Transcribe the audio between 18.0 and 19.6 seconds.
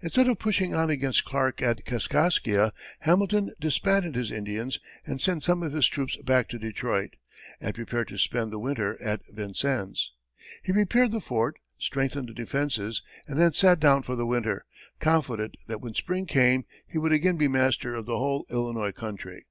the whole Illinois country.